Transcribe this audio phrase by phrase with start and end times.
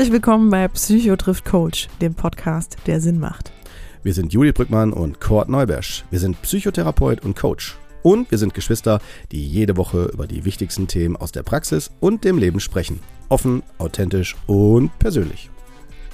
[0.00, 3.52] Herzlich willkommen bei Psycho trifft Coach, dem Podcast, der Sinn macht.
[4.02, 6.06] Wir sind Juli Brückmann und Kurt Neubersch.
[6.10, 7.76] Wir sind Psychotherapeut und Coach.
[8.02, 9.00] Und wir sind Geschwister,
[9.30, 13.00] die jede Woche über die wichtigsten Themen aus der Praxis und dem Leben sprechen.
[13.28, 15.50] Offen, authentisch und persönlich.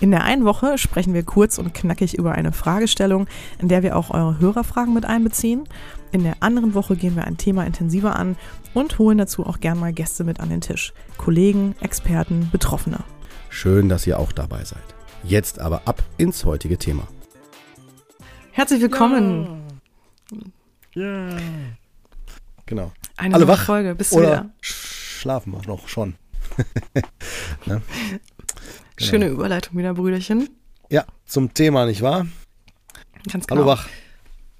[0.00, 3.28] In der einen Woche sprechen wir kurz und knackig über eine Fragestellung,
[3.60, 5.62] in der wir auch eure Hörerfragen mit einbeziehen.
[6.10, 8.34] In der anderen Woche gehen wir ein Thema intensiver an
[8.74, 10.92] und holen dazu auch gern mal Gäste mit an den Tisch.
[11.18, 13.04] Kollegen, Experten, Betroffene.
[13.48, 14.82] Schön, dass ihr auch dabei seid.
[15.22, 17.06] Jetzt aber ab ins heutige Thema.
[18.52, 19.62] Herzlich willkommen.
[20.94, 21.30] Ja.
[21.30, 21.36] ja.
[22.66, 22.92] Genau.
[23.16, 23.94] Eine Alle wach Folge.
[23.94, 24.50] Bist du Oder wieder?
[24.60, 26.14] Schlafen wir noch schon.
[26.94, 27.02] ne?
[27.64, 27.80] Genau.
[28.98, 30.48] Schöne Überleitung wieder, Brüderchen.
[30.88, 32.26] Ja, zum Thema, nicht wahr?
[33.30, 33.60] Ganz genau.
[33.60, 33.88] Hallo wach.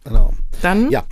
[0.04, 0.34] Genau.
[0.62, 0.90] Dann?
[0.90, 1.04] Ja.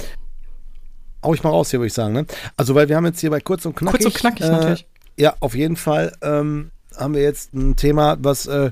[1.23, 2.13] Hau ich mal raus hier, würde ich sagen.
[2.13, 2.27] Ne?
[2.57, 4.03] Also, weil wir haben jetzt hier bei kurz und knackig.
[4.03, 4.87] Kurz und knackig, äh, natürlich.
[5.17, 8.47] Ja, auf jeden Fall ähm, haben wir jetzt ein Thema, was.
[8.47, 8.71] Äh,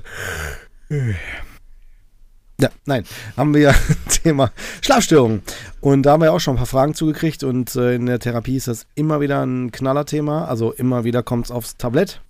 [2.61, 3.03] ja, nein,
[3.35, 5.41] haben wir ja ein Thema Schlafstörungen.
[5.81, 8.19] Und da haben wir ja auch schon ein paar Fragen zugekriegt und äh, in der
[8.19, 10.45] Therapie ist das immer wieder ein Knallerthema.
[10.45, 12.21] Also immer wieder kommt es aufs Tablett.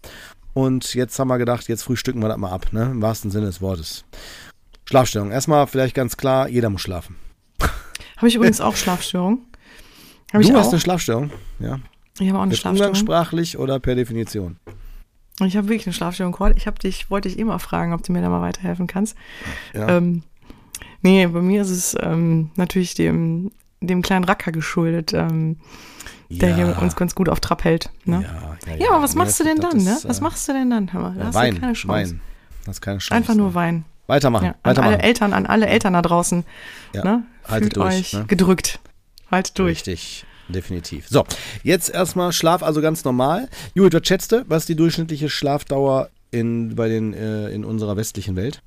[0.53, 2.83] Und jetzt haben wir gedacht, jetzt frühstücken wir das mal ab, ne?
[2.83, 4.05] Im wahrsten Sinne des Wortes.
[4.85, 5.31] Schlafstörung.
[5.31, 7.15] Erstmal vielleicht ganz klar, jeder muss schlafen.
[8.17, 9.39] Habe ich übrigens auch Schlafstörung.
[10.31, 10.71] Hab du hast auch?
[10.71, 11.79] eine Schlafstörung, ja.
[12.19, 12.91] Ich habe auch eine Jetzt Schlafstörung.
[12.91, 14.57] Umgangssprachlich oder per Definition?
[15.39, 16.37] Ich habe wirklich eine Schlafstörung.
[16.55, 19.17] Ich habe dich, wollte dich immer fragen, ob du mir da mal weiterhelfen kannst.
[19.73, 19.97] Ja.
[19.97, 20.23] Ähm,
[21.01, 25.13] nee, bei mir ist es ähm, natürlich dem, dem kleinen Racker geschuldet.
[25.13, 25.57] Ähm,
[26.29, 26.55] der ja.
[26.55, 27.89] hier uns ganz gut auf Trab hält.
[28.05, 28.25] Ne?
[28.67, 29.77] Ja, ja, aber was machst du denn dann?
[29.77, 29.97] Ne?
[30.03, 30.91] Was machst du denn dann?
[30.91, 31.93] Hör mal, da hast Wein, du keine Chance.
[31.93, 32.21] Wein.
[32.65, 33.15] Das ist keine Chance.
[33.15, 33.85] Einfach nur Wein.
[34.07, 34.53] Weitermachen.
[34.63, 36.43] An alle Eltern, an alle Eltern da draußen.
[36.93, 37.23] Ja, ne?
[37.47, 38.25] Haltet Fühlt durch, euch ne?
[38.25, 38.79] gedrückt.
[39.31, 39.77] Haltet durch.
[39.77, 40.25] Richtig.
[40.53, 41.07] Definitiv.
[41.09, 41.25] So,
[41.63, 43.49] jetzt erstmal Schlaf, also ganz normal.
[43.73, 47.97] Judith, was schätzt du, was ist die durchschnittliche Schlafdauer in, bei den, äh, in unserer
[47.97, 48.61] westlichen Welt?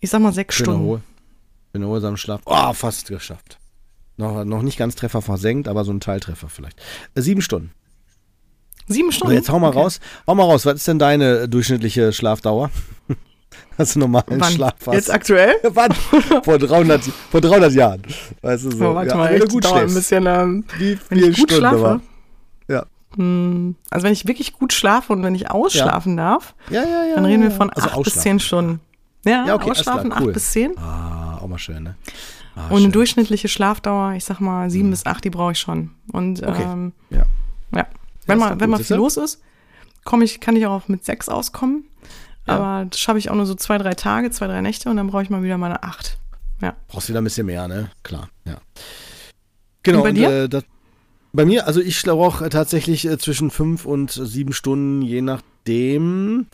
[0.00, 0.82] Ich sag mal sechs Stunden.
[0.84, 1.00] Ruhe.
[1.72, 2.42] In erholsamen Schlaf.
[2.44, 3.58] Oh, fast geschafft.
[4.16, 6.78] Noch, noch nicht ganz Treffer versenkt, aber so ein Teiltreffer vielleicht.
[7.14, 7.72] Äh, sieben Stunden.
[8.88, 9.32] Sieben Stunden?
[9.32, 9.78] So, jetzt hau mal Okay.
[9.78, 10.00] raus.
[10.26, 10.66] Hau mal raus.
[10.66, 12.70] Was ist denn deine durchschnittliche Schlafdauer?
[13.78, 14.52] Hast du normalen Wann?
[14.52, 14.94] Schlaf fast?
[14.94, 15.54] Jetzt aktuell?
[15.62, 15.92] Wann?
[16.44, 18.02] Vor 300, vor 300 Jahren.
[18.42, 18.90] Weißt du so.
[18.90, 20.26] Oh, warte ja, mal, ich gut dauert ein bisschen.
[20.26, 21.76] Ähm, Wie gut Stunden schlafe.
[21.76, 22.00] aber?
[22.68, 22.86] Ja.
[23.16, 27.14] Hm, Also wenn ich wirklich gut schlafe und wenn ich ausschlafen darf, Ja, ja, ja.
[27.16, 27.54] dann reden wir ja.
[27.56, 28.22] von also acht bis ausschlafen.
[28.22, 28.80] zehn Stunden.
[29.24, 30.28] Ja, Ja, okay, ausschlafen klar, cool.
[30.28, 30.76] acht bis zehn.
[30.78, 31.96] Ah, auch mal schön, ne?
[32.56, 35.90] Ah, Und eine durchschnittliche Schlafdauer, ich sag mal sieben bis acht, die brauche ich schon.
[36.12, 36.62] Und Okay.
[36.64, 37.24] ähm, Ja.
[37.74, 37.86] ja,
[38.26, 39.40] wenn mal, wenn mal viel los ist,
[40.04, 41.84] komme ich, kann ich auch mit sechs auskommen.
[42.46, 42.56] Ja.
[42.56, 45.06] Aber das schaffe ich auch nur so zwei, drei Tage, zwei, drei Nächte und dann
[45.08, 46.18] brauche ich mal wieder meine acht.
[46.60, 46.76] Ja.
[46.88, 47.90] Brauchst wieder ein bisschen mehr, ne?
[48.02, 48.58] Klar, ja.
[49.82, 49.98] Genau.
[49.98, 50.30] Und bei dir?
[50.44, 50.64] äh, das,
[51.32, 56.46] bei mir, also ich brauche tatsächlich äh, zwischen fünf und sieben Stunden, je nachdem,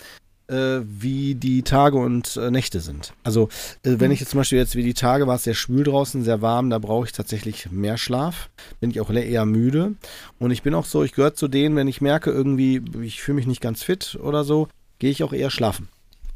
[0.47, 3.13] äh, wie die Tage und äh, Nächte sind.
[3.23, 3.49] Also,
[3.83, 4.13] äh, wenn Mhm.
[4.13, 6.71] ich jetzt zum Beispiel jetzt wie die Tage war es sehr schwül draußen, sehr warm,
[6.71, 8.49] da brauche ich tatsächlich mehr Schlaf.
[8.81, 9.95] Bin ich auch eher müde.
[10.39, 13.37] Und ich bin auch so, ich gehöre zu denen, wenn ich merke, irgendwie, ich fühle
[13.37, 15.89] mich nicht ganz fit oder so, gehe ich auch eher schlafen.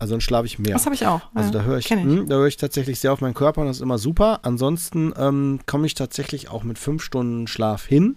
[0.03, 0.73] Also dann schlafe ich mehr.
[0.73, 1.21] Das habe ich auch.
[1.33, 1.97] Also ja, da höre ich, ich.
[1.97, 4.41] hm, da höre ich tatsächlich sehr auf meinen Körper und das ist immer super.
[4.43, 8.17] Ansonsten ähm, komme ich tatsächlich auch mit fünf Stunden Schlaf hin.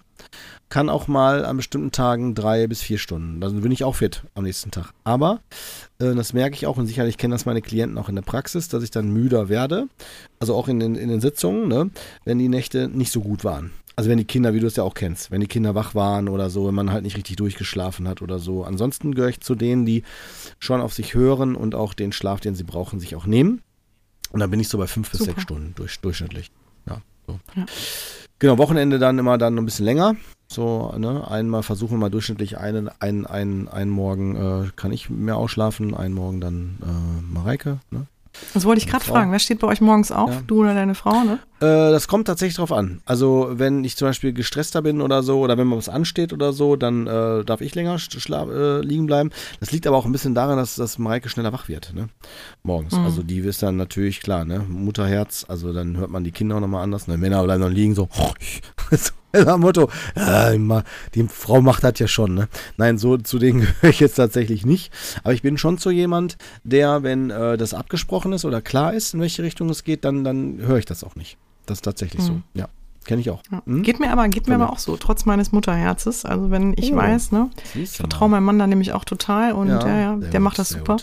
[0.68, 3.40] Kann auch mal an bestimmten Tagen drei bis vier Stunden.
[3.40, 4.94] Dann bin ich auch fit am nächsten Tag.
[5.04, 5.38] Aber
[6.00, 8.68] äh, das merke ich auch und sicherlich kennen das meine Klienten auch in der Praxis,
[8.68, 9.86] dass ich dann müder werde.
[10.40, 11.90] Also auch in den, in den Sitzungen, ne,
[12.24, 13.70] wenn die Nächte nicht so gut waren.
[13.96, 16.28] Also wenn die Kinder, wie du es ja auch kennst, wenn die Kinder wach waren
[16.28, 18.62] oder so, wenn man halt nicht richtig durchgeschlafen hat oder so.
[18.62, 20.02] Ansonsten gehöre ich zu denen, die
[20.58, 23.62] schon auf sich hören und auch den Schlaf, den sie brauchen, sich auch nehmen.
[24.32, 25.32] Und dann bin ich so bei fünf bis Super.
[25.32, 26.50] sechs Stunden durch, durchschnittlich.
[26.86, 27.40] Ja, so.
[27.54, 27.64] Ja.
[28.38, 30.14] Genau, Wochenende dann immer dann ein bisschen länger.
[30.48, 35.08] So, ne, einmal versuchen wir mal durchschnittlich einen, einen, einen, einen Morgen äh, kann ich
[35.08, 37.80] mehr ausschlafen, einen Morgen dann äh, Mareike.
[37.90, 38.06] Ne?
[38.54, 39.32] Das wollte ich gerade fragen.
[39.32, 40.30] Wer steht bei euch morgens auf?
[40.30, 40.42] Ja.
[40.46, 41.38] Du oder deine Frau, ne?
[41.60, 43.00] Äh, das kommt tatsächlich drauf an.
[43.04, 46.52] Also, wenn ich zum Beispiel gestresster bin oder so, oder wenn mal was ansteht oder
[46.52, 49.30] so, dann äh, darf ich länger äh, liegen bleiben.
[49.60, 52.08] Das liegt aber auch ein bisschen daran, dass, dass Mareike schneller wach wird, ne?
[52.62, 52.94] Morgens.
[52.94, 53.04] Mhm.
[53.04, 54.64] Also, die ist dann natürlich klar, ne?
[54.68, 57.06] Mutterherz, also dann hört man die Kinder auch nochmal anders.
[57.08, 57.16] Ne?
[57.16, 58.08] Männer bleiben dann liegen so.
[58.90, 59.12] so
[59.46, 60.84] am Motto, ja, immer,
[61.14, 62.48] die Frau macht das ja schon, ne?
[62.76, 64.92] Nein, so zu denen gehöre ich jetzt tatsächlich nicht.
[65.24, 69.14] Aber ich bin schon so jemand, der, wenn äh, das abgesprochen ist oder klar ist,
[69.14, 71.36] in welche Richtung es geht, dann, dann höre ich das auch nicht.
[71.66, 72.32] Das ist tatsächlich so.
[72.34, 72.42] Mhm.
[72.54, 72.68] Ja,
[73.04, 73.42] kenne ich auch.
[73.50, 73.62] Ja.
[73.66, 73.82] Hm?
[73.82, 76.24] Geht mir aber, geht mir aber auch so, trotz meines Mutterherzes.
[76.24, 76.96] Also wenn ich Oh.
[76.96, 80.40] weiß, ne, ich vertraue meinem Mann da nämlich auch total und ja, ja, sehr der
[80.40, 80.96] gut, macht das super.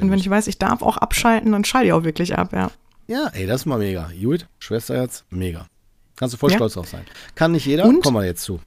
[0.00, 2.70] Und wenn ich weiß, ich darf auch abschalten, dann schalte ich auch wirklich ab, ja.
[3.08, 4.10] Ja, ey, das ist mal mega.
[4.14, 5.66] Judith, Schwesterherz, mega.
[6.18, 6.56] Kannst du voll Ja.
[6.56, 7.04] stolz drauf sein.
[7.34, 8.02] Kann nicht jeder, Und?
[8.02, 8.60] kommen wir jetzt zu.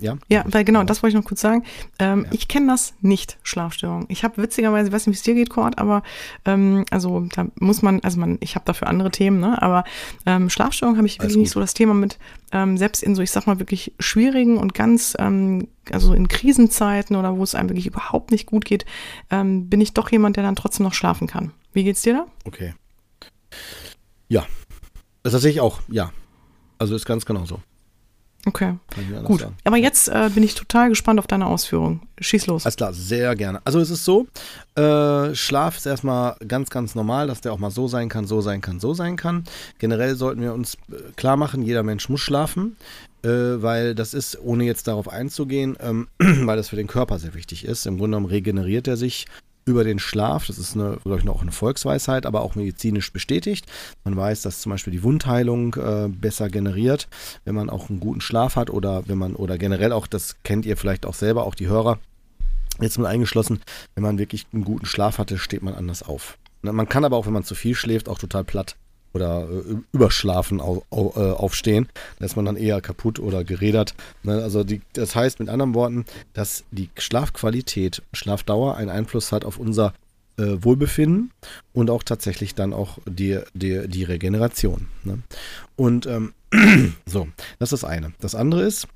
[0.00, 1.64] Ja, ja, weil genau, das wollte ich noch kurz sagen.
[1.98, 2.30] Ähm, ja.
[2.32, 4.06] Ich kenne das nicht, Schlafstörung.
[4.08, 6.04] Ich habe witzigerweise, ich weiß nicht, wie es dir geht, Cord, aber
[6.44, 9.60] ähm, also da muss man, also man, ich habe dafür andere Themen, ne?
[9.60, 9.82] Aber
[10.24, 12.16] ähm, Schlafstörung habe ich wirklich nicht so das Thema mit,
[12.52, 17.16] ähm, selbst in so, ich sag mal, wirklich schwierigen und ganz, ähm, also in Krisenzeiten
[17.16, 18.86] oder wo es einem wirklich überhaupt nicht gut geht,
[19.30, 21.50] ähm, bin ich doch jemand, der dann trotzdem noch schlafen kann.
[21.72, 22.26] Wie geht's dir da?
[22.44, 22.72] Okay.
[24.28, 24.46] Ja.
[25.24, 26.12] Das tatsächlich auch, ja.
[26.78, 27.60] Also ist ganz genau so.
[28.46, 28.74] Okay,
[29.24, 29.40] gut.
[29.40, 29.56] Sagen.
[29.64, 32.00] Aber jetzt äh, bin ich total gespannt auf deine Ausführung.
[32.20, 32.64] Schieß los.
[32.64, 33.60] Alles klar, sehr gerne.
[33.64, 34.26] Also es ist so,
[34.76, 38.40] äh, Schlaf ist erstmal ganz, ganz normal, dass der auch mal so sein kann, so
[38.40, 39.44] sein kann, so sein kann.
[39.78, 42.76] Generell sollten wir uns äh, klar machen, jeder Mensch muss schlafen,
[43.22, 47.34] äh, weil das ist, ohne jetzt darauf einzugehen, ähm, weil das für den Körper sehr
[47.34, 47.86] wichtig ist.
[47.86, 49.26] Im Grunde genommen regeneriert er sich
[49.68, 50.46] über den Schlaf.
[50.46, 53.66] Das ist, glaube ich, noch eine Volksweisheit, aber auch medizinisch bestätigt.
[54.04, 57.08] Man weiß, dass zum Beispiel die Wundheilung äh, besser generiert,
[57.44, 60.66] wenn man auch einen guten Schlaf hat oder wenn man, oder generell auch, das kennt
[60.66, 61.98] ihr vielleicht auch selber, auch die Hörer,
[62.80, 63.60] jetzt mal eingeschlossen,
[63.94, 66.38] wenn man wirklich einen guten Schlaf hatte, steht man anders auf.
[66.62, 68.76] Man kann aber auch, wenn man zu viel schläft, auch total platt
[69.12, 71.88] oder äh, überschlafen au, au, äh, aufstehen.
[72.18, 73.94] Da ist man dann eher kaputt oder gerädert.
[74.22, 74.42] Ne?
[74.42, 79.58] Also die, das heißt mit anderen Worten, dass die Schlafqualität, Schlafdauer einen Einfluss hat auf
[79.58, 79.94] unser
[80.36, 81.32] äh, Wohlbefinden
[81.72, 84.88] und auch tatsächlich dann auch die, die, die Regeneration.
[85.04, 85.18] Ne?
[85.76, 86.32] Und ähm,
[87.06, 87.28] so,
[87.58, 88.12] das ist das eine.
[88.20, 88.88] Das andere ist,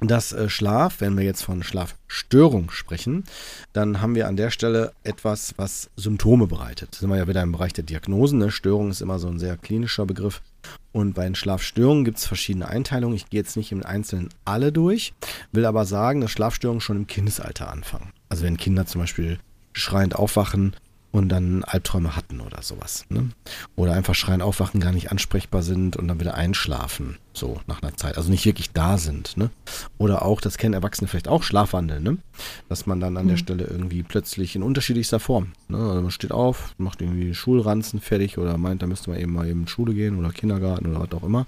[0.00, 3.24] dass äh, Schlaf, wenn wir jetzt von Schlafstörung sprechen,
[3.72, 6.90] dann haben wir an der Stelle etwas, was Symptome bereitet.
[6.92, 8.38] Da sind wir ja wieder im Bereich der Diagnosen.
[8.38, 8.50] Ne?
[8.50, 10.42] Störung ist immer so ein sehr klinischer Begriff.
[10.92, 13.16] Und bei den Schlafstörungen gibt es verschiedene Einteilungen.
[13.16, 15.12] Ich gehe jetzt nicht im Einzelnen alle durch,
[15.52, 18.12] will aber sagen, dass Schlafstörungen schon im Kindesalter anfangen.
[18.28, 19.38] Also wenn Kinder zum Beispiel
[19.72, 20.74] schreiend aufwachen
[21.16, 23.06] und dann Albträume hatten oder sowas.
[23.08, 23.30] Ne?
[23.74, 27.96] Oder einfach schreien, aufwachen, gar nicht ansprechbar sind und dann wieder einschlafen, so nach einer
[27.96, 28.18] Zeit.
[28.18, 29.36] Also nicht wirklich da sind.
[29.36, 29.50] Ne?
[29.98, 32.18] Oder auch, das kennen Erwachsene vielleicht auch, Schlafwandel, ne?
[32.68, 33.30] dass man dann an mhm.
[33.30, 35.78] der Stelle irgendwie plötzlich in unterschiedlichster Form, ne?
[35.78, 39.48] also man steht auf, macht irgendwie Schulranzen fertig oder meint, da müsste man eben mal
[39.48, 41.46] eben in Schule gehen oder Kindergarten oder was auch immer.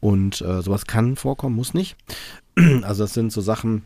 [0.00, 1.96] Und äh, sowas kann vorkommen, muss nicht.
[2.82, 3.82] Also das sind so Sachen,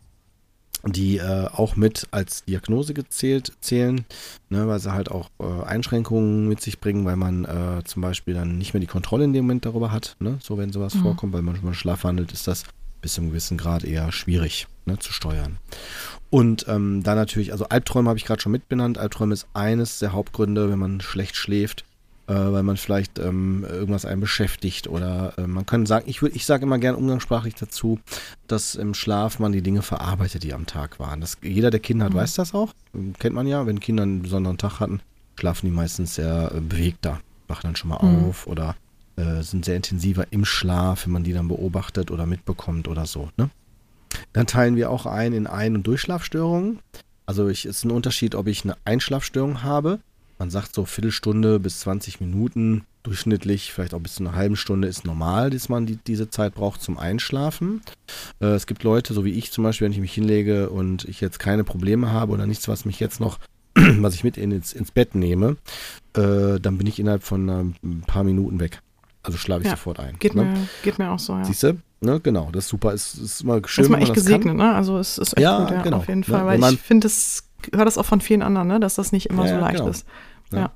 [0.85, 4.05] die äh, auch mit als Diagnose gezählt zählen,
[4.49, 8.33] ne, weil sie halt auch äh, Einschränkungen mit sich bringen, weil man äh, zum Beispiel
[8.33, 10.15] dann nicht mehr die Kontrolle in dem Moment darüber hat.
[10.19, 10.39] Ne?
[10.41, 11.01] So wenn sowas mhm.
[11.01, 12.63] vorkommt, weil man schon mal Schlaf handelt, ist das
[13.01, 15.57] bis zu einem gewissen Grad eher schwierig ne, zu steuern.
[16.29, 18.97] Und ähm, dann natürlich, also Albträume habe ich gerade schon mitbenannt.
[18.97, 21.85] Albträume ist eines der Hauptgründe, wenn man schlecht schläft,
[22.29, 26.45] äh, weil man vielleicht ähm, irgendwas einen beschäftigt oder äh, man kann sagen, ich, ich
[26.45, 27.99] sage immer gern umgangssprachlich dazu,
[28.47, 31.21] dass im Schlaf man die Dinge verarbeitet, die am Tag waren.
[31.21, 32.17] Das, jeder, der Kinder hat, mhm.
[32.17, 32.73] weiß das auch.
[33.17, 35.01] Kennt man ja, wenn Kinder einen besonderen Tag hatten,
[35.39, 38.25] schlafen die meistens sehr äh, bewegter, wachen dann schon mal mhm.
[38.25, 38.75] auf oder
[39.15, 43.29] äh, sind sehr intensiver im Schlaf, wenn man die dann beobachtet oder mitbekommt oder so.
[43.37, 43.49] Ne?
[44.33, 46.79] Dann teilen wir auch ein in Ein- und Durchschlafstörungen.
[47.25, 49.99] Also es ist ein Unterschied, ob ich eine Einschlafstörung habe
[50.39, 54.87] man sagt so Viertelstunde bis 20 Minuten durchschnittlich, vielleicht auch bis zu einer halben Stunde
[54.87, 57.81] ist normal, dass man die, diese Zeit braucht zum Einschlafen.
[58.41, 61.19] Äh, es gibt Leute, so wie ich zum Beispiel, wenn ich mich hinlege und ich
[61.19, 63.37] jetzt keine Probleme habe oder nichts, was mich jetzt noch,
[63.75, 65.57] was ich mit ins, ins Bett nehme,
[66.15, 68.81] äh, dann bin ich innerhalb von ein paar Minuten weg.
[69.23, 70.17] Also schlafe ich ja, sofort ein.
[70.19, 70.45] Geht, ne?
[70.45, 71.43] mir, geht mir auch so, ja.
[71.43, 71.77] Siehst du?
[72.01, 72.93] Ne, genau, das ist super.
[72.93, 74.73] Es ist immer schön, das ist man echt gesegnet, ne?
[74.73, 75.97] Also es ist echt ja, gut, ja, genau.
[75.97, 76.57] auf jeden ne, Fall.
[76.57, 76.61] Ne?
[76.61, 77.43] Weil ich finde, das
[77.73, 78.79] höre das auch von vielen anderen, ne?
[78.79, 79.89] dass das nicht immer ja, so leicht genau.
[79.89, 80.05] ist.
[80.51, 80.59] Ne?
[80.59, 80.71] Ja.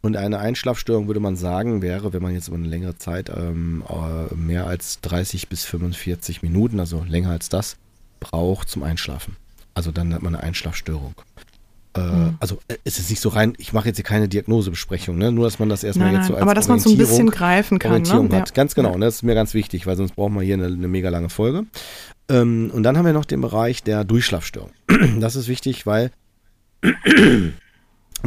[0.00, 3.84] Und eine Einschlafstörung würde man sagen, wäre, wenn man jetzt über eine längere Zeit ähm,
[3.88, 7.76] äh, mehr als 30 bis 45 Minuten, also länger als das,
[8.18, 9.36] braucht zum Einschlafen.
[9.74, 11.14] Also dann hat man eine Einschlafstörung.
[11.94, 12.36] Äh, mhm.
[12.38, 15.32] Also äh, es ist nicht so rein, ich mache jetzt hier keine Diagnosebesprechung, ne?
[15.32, 17.30] nur dass man das erstmal nein, jetzt so als Aber dass man so ein bisschen
[17.30, 17.92] greifen kann.
[17.92, 18.36] Orientierung ne?
[18.36, 18.50] hat.
[18.50, 18.54] Ja.
[18.54, 19.06] Ganz genau, ne?
[19.06, 21.64] das ist mir ganz wichtig, weil sonst brauchen wir hier eine, eine mega lange Folge.
[22.28, 24.70] Ähm, und dann haben wir noch den Bereich der Durchschlafstörung.
[25.20, 26.12] Das ist wichtig, weil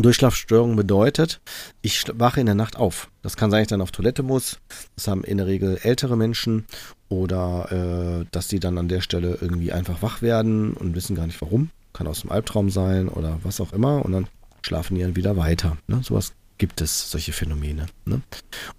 [0.01, 1.39] Durchschlafstörung bedeutet,
[1.81, 3.09] ich wache in der Nacht auf.
[3.21, 4.59] Das kann sein, dass ich dann auf Toilette muss.
[4.95, 6.65] Das haben in der Regel ältere Menschen
[7.09, 11.27] oder äh, dass die dann an der Stelle irgendwie einfach wach werden und wissen gar
[11.27, 11.69] nicht warum.
[11.93, 14.27] Kann aus dem Albtraum sein oder was auch immer und dann
[14.63, 15.77] schlafen die dann wieder weiter.
[15.87, 16.01] Ne?
[16.03, 17.85] Sowas gibt es, solche Phänomene.
[18.05, 18.21] Ne?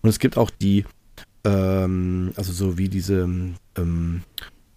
[0.03, 0.85] Und es gibt auch die,
[1.45, 3.29] ähm, also so wie diese
[3.77, 4.23] ähm,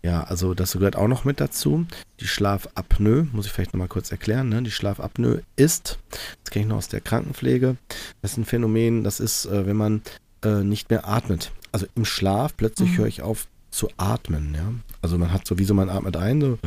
[0.07, 1.85] ja, also das gehört auch noch mit dazu.
[2.21, 4.47] Die Schlafapnoe, muss ich vielleicht nochmal kurz erklären.
[4.47, 4.63] Ne?
[4.63, 5.99] Die Schlafapnoe ist,
[6.43, 7.75] das kenne ich noch aus der Krankenpflege,
[8.21, 10.01] das ist ein Phänomen, das ist, äh, wenn man
[10.45, 11.51] äh, nicht mehr atmet.
[11.73, 12.97] Also im Schlaf plötzlich mhm.
[12.99, 14.55] höre ich auf zu atmen.
[14.55, 14.71] Ja?
[15.01, 16.57] Also man hat so, wie so man atmet ein, so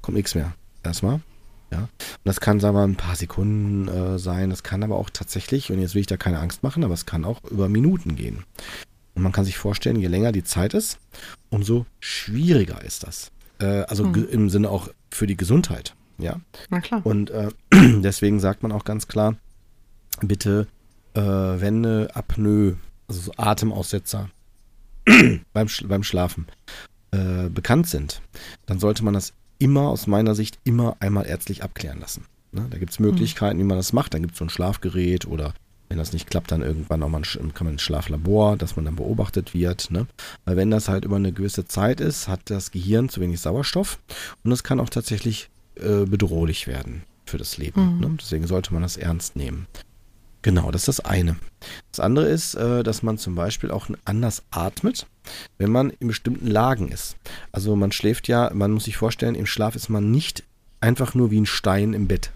[0.00, 0.54] kommt nichts mehr.
[0.82, 1.20] Erstmal.
[1.70, 1.80] Ja.
[1.80, 1.88] Und
[2.24, 4.48] das kann, sagen wir, ein paar Sekunden äh, sein.
[4.48, 7.04] Das kann aber auch tatsächlich, und jetzt will ich da keine Angst machen, aber es
[7.04, 8.44] kann auch über Minuten gehen.
[9.14, 10.98] Und man kann sich vorstellen, je länger die Zeit ist,
[11.50, 13.30] umso schwieriger ist das.
[13.60, 14.28] Äh, also hm.
[14.30, 15.94] im Sinne auch für die Gesundheit.
[16.18, 16.40] Ja.
[16.70, 17.04] Na klar.
[17.04, 19.36] Und äh, deswegen sagt man auch ganz klar,
[20.20, 20.66] bitte,
[21.14, 22.76] äh, wenn eine Apnoe,
[23.08, 24.30] also so Atemaussetzer
[25.52, 26.46] beim, beim Schlafen
[27.10, 28.22] äh, bekannt sind,
[28.66, 32.24] dann sollte man das immer aus meiner Sicht immer einmal ärztlich abklären lassen.
[32.52, 32.66] Ne?
[32.70, 34.14] Da gibt es Möglichkeiten, wie man das macht.
[34.14, 35.54] Dann gibt es so ein Schlafgerät oder
[35.92, 38.86] wenn das nicht klappt, dann irgendwann auch mal ein, kann man ins Schlaflabor, dass man
[38.86, 39.90] dann beobachtet wird.
[39.90, 40.06] Ne?
[40.46, 43.98] Weil wenn das halt über eine gewisse Zeit ist, hat das Gehirn zu wenig Sauerstoff
[44.42, 47.96] und das kann auch tatsächlich äh, bedrohlich werden für das Leben.
[47.96, 48.00] Mhm.
[48.00, 48.16] Ne?
[48.18, 49.66] Deswegen sollte man das ernst nehmen.
[50.40, 51.36] Genau, das ist das eine.
[51.90, 55.06] Das andere ist, äh, dass man zum Beispiel auch anders atmet,
[55.58, 57.16] wenn man in bestimmten Lagen ist.
[57.52, 60.42] Also man schläft ja, man muss sich vorstellen, im Schlaf ist man nicht
[60.80, 62.32] einfach nur wie ein Stein im Bett.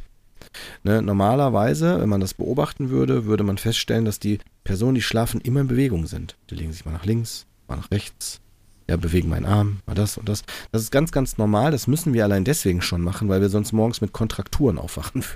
[0.83, 5.41] Ne, normalerweise, wenn man das beobachten würde, würde man feststellen, dass die Personen, die schlafen,
[5.41, 6.37] immer in Bewegung sind.
[6.51, 8.41] Die legen sich mal nach links, mal nach rechts,
[8.89, 10.45] ja, bewegen meinen Arm, mal das und das.
[10.71, 11.73] Das ist ganz, ganz normal.
[11.73, 15.25] Das müssen wir allein deswegen schon machen, weil wir sonst morgens mit Kontrakturen aufwachen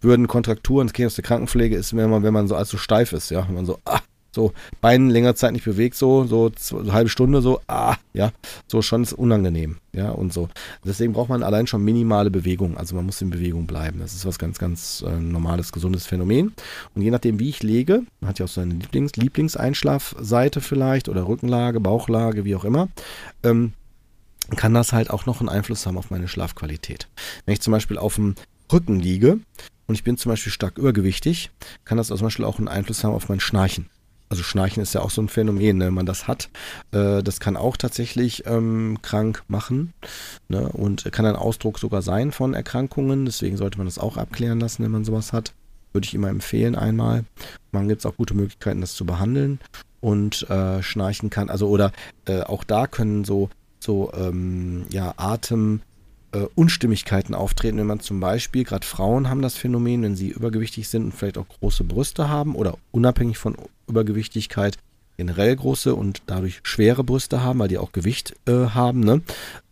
[0.00, 0.26] würden.
[0.26, 3.30] Kontrakturen, das kennt aus der Krankenpflege, ist, wenn man, wenn man so allzu steif ist,
[3.30, 4.00] ja, wenn man so, ah,
[4.32, 8.32] so Beinen länger Zeit nicht bewegt, so, so, so halbe Stunde, so, ah, ja,
[8.66, 10.48] so schon ist unangenehm, ja, und so.
[10.84, 13.98] Deswegen braucht man allein schon minimale Bewegung, also man muss in Bewegung bleiben.
[14.00, 16.52] Das ist was ganz, ganz äh, normales, gesundes Phänomen.
[16.94, 21.26] Und je nachdem, wie ich lege, man hat ja auch seine Lieblings Lieblingseinschlafseite vielleicht oder
[21.26, 22.88] Rückenlage, Bauchlage, wie auch immer,
[23.42, 23.72] ähm,
[24.56, 27.08] kann das halt auch noch einen Einfluss haben auf meine Schlafqualität.
[27.44, 28.34] Wenn ich zum Beispiel auf dem
[28.72, 29.38] Rücken liege
[29.86, 31.50] und ich bin zum Beispiel stark übergewichtig,
[31.84, 33.88] kann das zum Beispiel auch einen Einfluss haben auf mein Schnarchen
[34.30, 35.86] also Schnarchen ist ja auch so ein Phänomen, ne?
[35.86, 36.48] wenn man das hat.
[36.92, 39.92] Äh, das kann auch tatsächlich ähm, krank machen
[40.48, 40.68] ne?
[40.68, 43.24] und kann ein Ausdruck sogar sein von Erkrankungen.
[43.26, 45.52] Deswegen sollte man das auch abklären lassen, wenn man sowas hat.
[45.92, 47.24] Würde ich immer empfehlen einmal.
[47.72, 49.58] Man gibt es auch gute Möglichkeiten, das zu behandeln.
[50.00, 51.90] Und äh, Schnarchen kann, also oder
[52.26, 55.82] äh, auch da können so, so ähm, ja, Atem
[56.32, 60.88] äh, Unstimmigkeiten auftreten, wenn man zum Beispiel, gerade Frauen haben das Phänomen, wenn sie übergewichtig
[60.88, 63.56] sind und vielleicht auch große Brüste haben oder unabhängig von
[63.88, 64.78] Übergewichtigkeit
[65.16, 69.20] generell große und dadurch schwere Brüste haben, weil die auch Gewicht äh, haben, ne?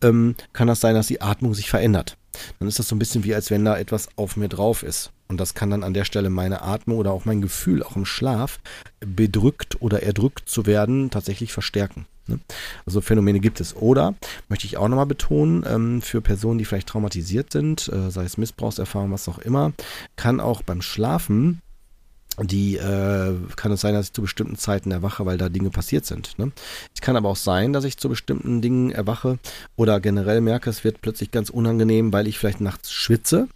[0.02, 2.18] ähm, kann das sein, dass die Atmung sich verändert.
[2.58, 5.12] Dann ist das so ein bisschen wie, als wenn da etwas auf mir drauf ist.
[5.28, 8.06] Und das kann dann an der Stelle meine Atmung oder auch mein Gefühl, auch im
[8.06, 8.60] Schlaf,
[9.00, 12.06] bedrückt oder erdrückt zu werden, tatsächlich verstärken.
[12.26, 12.38] Ne?
[12.86, 13.76] Also Phänomene gibt es.
[13.76, 14.14] Oder,
[14.48, 18.38] möchte ich auch nochmal betonen, ähm, für Personen, die vielleicht traumatisiert sind, äh, sei es
[18.38, 19.72] Missbrauchserfahrung, was auch immer,
[20.16, 21.60] kann auch beim Schlafen
[22.44, 26.06] die äh, kann es sein, dass ich zu bestimmten Zeiten erwache, weil da Dinge passiert
[26.06, 26.38] sind.
[26.38, 26.52] Ne?
[26.94, 29.38] Es kann aber auch sein, dass ich zu bestimmten Dingen erwache
[29.76, 33.48] oder generell merke, es wird plötzlich ganz unangenehm, weil ich vielleicht nachts schwitze.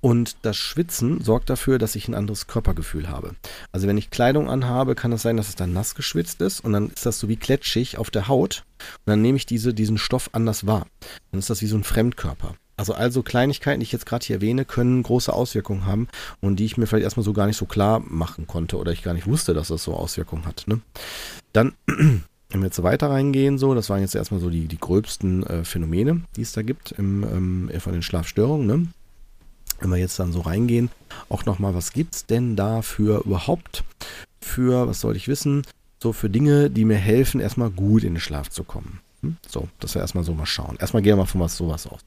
[0.00, 3.34] Und das Schwitzen sorgt dafür, dass ich ein anderes Körpergefühl habe.
[3.72, 6.72] Also wenn ich Kleidung anhabe, kann es sein, dass es dann nass geschwitzt ist und
[6.72, 9.98] dann ist das so wie kletschig auf der Haut und dann nehme ich diese, diesen
[9.98, 10.86] Stoff anders wahr.
[11.30, 12.54] Dann ist das wie so ein Fremdkörper.
[12.80, 16.08] Also also Kleinigkeiten, die ich jetzt gerade hier erwähne, können große Auswirkungen haben
[16.40, 19.02] und die ich mir vielleicht erstmal so gar nicht so klar machen konnte oder ich
[19.02, 20.64] gar nicht wusste, dass das so Auswirkungen hat.
[20.66, 20.80] Ne?
[21.52, 25.42] Dann, wenn wir jetzt weiter reingehen, so, das waren jetzt erstmal so die, die gröbsten
[25.42, 28.66] äh, Phänomene, die es da gibt im, ähm, von den Schlafstörungen.
[28.66, 28.86] Ne?
[29.80, 30.88] Wenn wir jetzt dann so reingehen,
[31.28, 33.84] auch nochmal, was gibt es denn da für überhaupt
[34.40, 35.66] für, was soll ich wissen,
[36.02, 39.00] so für Dinge, die mir helfen, erstmal gut in den Schlaf zu kommen.
[39.22, 39.36] Hm?
[39.48, 40.76] So, dass wir erstmal so mal schauen.
[40.80, 42.00] Erstmal gehen wir mal von was sowas aus.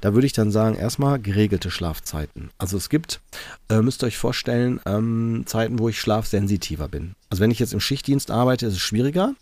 [0.00, 2.50] Da würde ich dann sagen, erstmal geregelte Schlafzeiten.
[2.58, 3.20] Also es gibt,
[3.68, 7.14] äh, müsst ihr euch vorstellen, ähm, Zeiten, wo ich schlafsensitiver bin.
[7.30, 9.34] Also wenn ich jetzt im Schichtdienst arbeite, ist es schwieriger.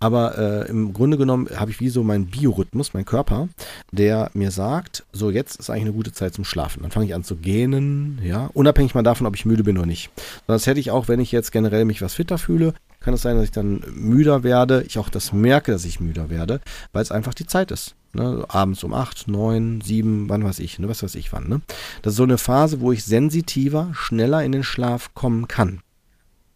[0.00, 3.48] Aber äh, im Grunde genommen habe ich wie so meinen Biorhythmus, mein Körper,
[3.90, 6.82] der mir sagt, so jetzt ist eigentlich eine gute Zeit zum Schlafen.
[6.82, 9.86] Dann fange ich an zu gähnen, ja, unabhängig mal davon, ob ich müde bin oder
[9.86, 10.10] nicht.
[10.46, 13.36] Das hätte ich auch, wenn ich jetzt generell mich was fitter fühle, kann es sein,
[13.36, 16.60] dass ich dann müder werde, ich auch das merke, dass ich müder werde,
[16.92, 17.94] weil es einfach die Zeit ist.
[18.12, 18.44] Ne?
[18.48, 20.88] Abends um 8, 9, 7, wann weiß ich, ne?
[20.88, 21.48] was weiß ich wann.
[21.48, 21.60] Ne?
[22.02, 25.80] Das ist so eine Phase, wo ich sensitiver, schneller in den Schlaf kommen kann.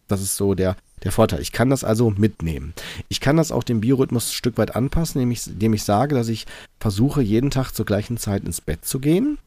[0.07, 1.41] Das ist so der, der Vorteil.
[1.41, 2.73] Ich kann das also mitnehmen.
[3.07, 6.15] Ich kann das auch dem Biorhythmus ein Stück weit anpassen, indem ich, indem ich sage,
[6.15, 6.45] dass ich
[6.79, 9.37] versuche, jeden Tag zur gleichen Zeit ins Bett zu gehen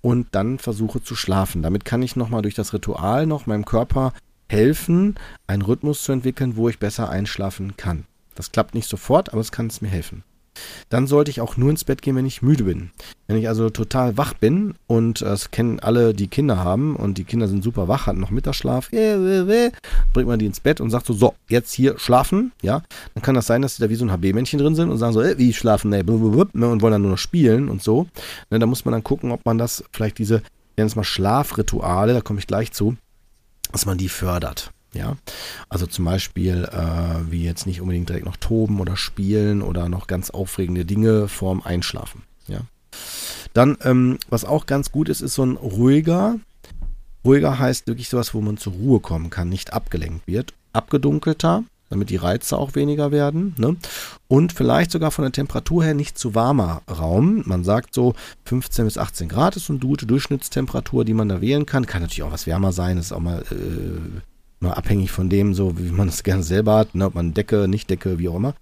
[0.00, 1.62] und dann versuche zu schlafen.
[1.62, 4.12] Damit kann ich nochmal durch das Ritual noch meinem Körper
[4.52, 5.16] helfen,
[5.46, 8.04] einen Rhythmus zu entwickeln, wo ich besser einschlafen kann.
[8.34, 10.24] Das klappt nicht sofort, aber es kann es mir helfen.
[10.90, 12.90] Dann sollte ich auch nur ins Bett gehen, wenn ich müde bin.
[13.26, 17.24] Wenn ich also total wach bin und das kennen alle, die Kinder haben und die
[17.24, 19.72] Kinder sind super wach, hatten noch Mittagsschlaf, äh, äh, äh,
[20.12, 22.82] bringt man die ins Bett und sagt so, so, jetzt hier schlafen, ja,
[23.14, 25.14] dann kann das sein, dass sie da wie so ein HB-Männchen drin sind und sagen
[25.14, 28.06] so, äh, wie schlafen, ne, und wollen dann nur noch spielen und so.
[28.50, 30.42] Ne, da muss man dann gucken, ob man das vielleicht diese,
[30.76, 32.96] nennen es mal Schlafrituale, da komme ich gleich zu,
[33.70, 34.72] dass man die fördert.
[34.94, 35.16] Ja,
[35.70, 40.06] also zum Beispiel, äh, wie jetzt nicht unbedingt direkt noch toben oder spielen oder noch
[40.06, 42.24] ganz aufregende Dinge vorm Einschlafen.
[42.46, 42.60] Ja.
[43.54, 46.38] Dann, ähm, was auch ganz gut ist, ist so ein ruhiger.
[47.24, 50.52] Ruhiger heißt wirklich sowas, wo man zur Ruhe kommen kann, nicht abgelenkt wird.
[50.74, 53.54] Abgedunkelter, damit die Reize auch weniger werden.
[53.58, 53.76] Ne?
[54.28, 57.42] Und vielleicht sogar von der Temperatur her nicht zu warmer Raum.
[57.46, 58.14] Man sagt so
[58.46, 61.86] 15 bis 18 Grad ist so eine gute Durchschnittstemperatur, die man da wählen kann.
[61.86, 64.20] Kann natürlich auch was wärmer sein, ist auch mal äh,
[64.62, 67.68] Mal abhängig von dem, so wie man es gerne selber hat, ne, ob man Decke,
[67.68, 68.54] nicht Decke, wie auch immer.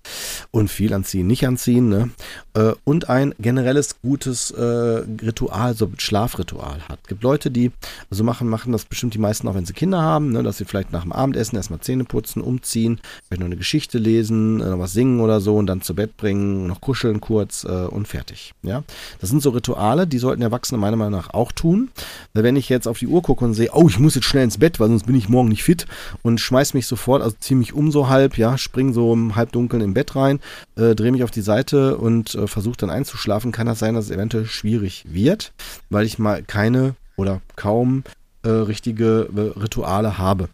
[0.50, 1.88] Und viel anziehen, nicht anziehen.
[1.88, 2.11] Ne?
[2.54, 7.00] Äh, und ein generelles gutes äh, Ritual, so Schlafritual hat.
[7.02, 7.71] Es gibt Leute, die
[8.11, 10.64] so machen, machen das bestimmt die meisten auch, wenn sie Kinder haben, ne, dass sie
[10.64, 14.78] vielleicht nach dem Abendessen erstmal Zähne putzen, umziehen, vielleicht noch eine Geschichte lesen, äh, noch
[14.78, 18.54] was singen oder so und dann zu Bett bringen, noch kuscheln kurz äh, und fertig.
[18.62, 18.83] Ja?
[19.21, 21.90] Das sind so Rituale, die sollten Erwachsene meiner Meinung nach auch tun.
[22.33, 24.59] Wenn ich jetzt auf die Uhr gucke und sehe, oh, ich muss jetzt schnell ins
[24.59, 25.87] Bett, weil sonst bin ich morgen nicht fit,
[26.23, 29.95] und schmeiß mich sofort, also ziemlich um so halb, ja, spring so im Halbdunkeln im
[29.95, 30.41] Bett rein,
[30.77, 34.07] äh, drehe mich auf die Seite und äh, versuche dann einzuschlafen, kann das sein, dass
[34.07, 35.53] es eventuell schwierig wird,
[35.89, 38.05] weil ich mal keine oder kaum
[38.43, 40.49] äh, richtige äh, Rituale habe.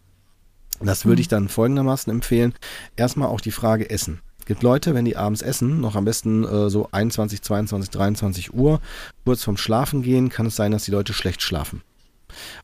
[0.81, 1.31] Das würde ich mhm.
[1.31, 2.55] dann folgendermaßen empfehlen.
[2.97, 4.21] Erstmal auch die Frage Essen.
[4.39, 8.55] Es gibt Leute, wenn die abends essen, noch am besten äh, so 21, 22, 23
[8.55, 8.81] Uhr,
[9.25, 11.83] kurz vorm Schlafen gehen, kann es sein, dass die Leute schlecht schlafen.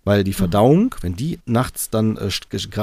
[0.05, 2.31] Weil die Verdauung, wenn die nachts dann äh,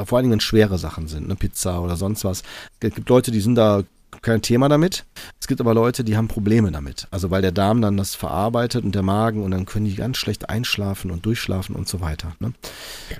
[0.05, 2.43] vor allen Dingen schwere Sachen sind, eine Pizza oder sonst was,
[2.79, 3.83] es gibt Leute, die sind da
[4.21, 5.05] kein Thema damit.
[5.39, 7.07] Es gibt aber Leute, die haben Probleme damit.
[7.11, 10.17] Also weil der Darm dann das verarbeitet und der Magen und dann können die ganz
[10.17, 12.35] schlecht einschlafen und durchschlafen und so weiter.
[12.39, 12.53] Ne?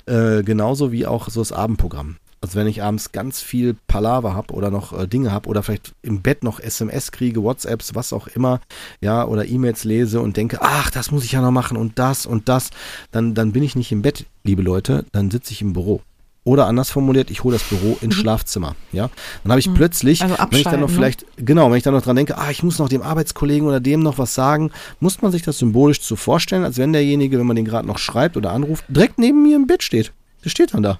[0.05, 2.17] Äh, genauso wie auch so das Abendprogramm.
[2.41, 5.93] Also wenn ich abends ganz viel Palaver habe oder noch äh, Dinge habe oder vielleicht
[6.01, 8.61] im Bett noch SMS kriege, WhatsApps, was auch immer,
[9.01, 12.25] ja, oder E-Mails lese und denke, ach, das muss ich ja noch machen und das
[12.25, 12.69] und das,
[13.11, 16.01] dann, dann bin ich nicht im Bett, liebe Leute, dann sitze ich im Büro.
[16.45, 18.21] Oder anders formuliert, ich hole das Büro ins mhm.
[18.21, 18.75] Schlafzimmer.
[18.93, 19.09] Ja,
[19.43, 19.73] dann habe ich mhm.
[19.73, 20.95] plötzlich, also wenn ich dann noch ne?
[20.95, 23.81] vielleicht, genau, wenn ich dann noch dran denke, ah, ich muss noch dem Arbeitskollegen oder
[23.81, 27.45] dem noch was sagen, muss man sich das symbolisch so vorstellen, als wenn derjenige, wenn
[27.45, 30.13] man den gerade noch schreibt oder anruft, direkt neben mir im Bett steht.
[30.45, 30.99] Der steht dann da.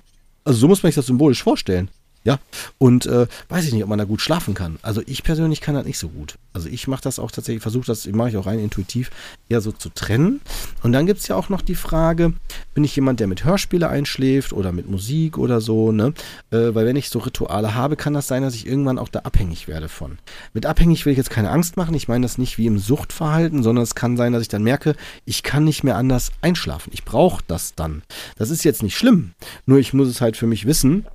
[0.50, 1.92] Also so muss man sich das symbolisch vorstellen.
[2.26, 2.38] Ja,
[2.78, 4.78] und äh, weiß ich nicht, ob man da gut schlafen kann.
[4.82, 6.36] Also ich persönlich kann das nicht so gut.
[6.52, 9.10] Also ich mache das auch tatsächlich, versuche das, mache ich auch rein intuitiv,
[9.48, 10.42] eher so zu trennen.
[10.84, 12.34] Und dann gibt es ja auch noch die Frage,
[12.74, 16.14] bin ich jemand, der mit Hörspiele einschläft oder mit Musik oder so, ne?
[16.52, 19.20] Äh, weil wenn ich so Rituale habe, kann das sein, dass ich irgendwann auch da
[19.20, 20.18] abhängig werde von.
[20.54, 21.96] Mit abhängig will ich jetzt keine Angst machen.
[21.96, 24.96] Ich meine das nicht wie im Suchtverhalten, sondern es kann sein, dass ich dann merke,
[25.24, 26.92] ich kann nicht mehr anders einschlafen.
[26.94, 28.04] Ich brauche das dann.
[28.38, 29.32] Das ist jetzt nicht schlimm.
[29.66, 31.06] Nur ich muss es halt für mich wissen,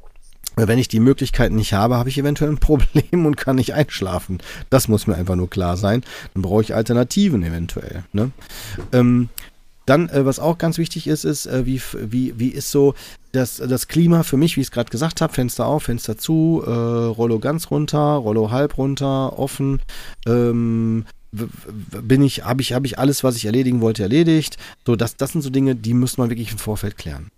[0.57, 4.39] wenn ich die Möglichkeit nicht habe, habe ich eventuell ein Problem und kann nicht einschlafen.
[4.71, 6.03] Das muss mir einfach nur klar sein.
[6.35, 8.05] Dann brauche ich Alternativen eventuell.
[8.13, 8.31] Ne?
[8.93, 9.29] Ähm,
[9.87, 12.95] dann, äh, was auch ganz wichtig ist, ist, äh, wie, wie, wie ist so
[13.33, 16.63] das, das Klima für mich, wie ich es gerade gesagt habe, Fenster auf, Fenster zu,
[16.65, 19.81] äh, Rollo ganz runter, Rollo halb runter, offen,
[20.27, 21.05] ähm,
[22.03, 24.57] bin ich, habe ich, habe ich alles, was ich erledigen wollte, erledigt.
[24.87, 27.31] So, das, das sind so Dinge, die muss man wirklich im Vorfeld klären.